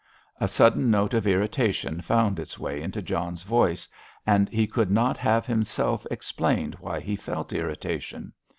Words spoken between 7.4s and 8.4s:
irritation.